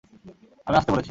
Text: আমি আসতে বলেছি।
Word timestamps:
আমি 0.67 0.75
আসতে 0.77 0.91
বলেছি। 0.91 0.99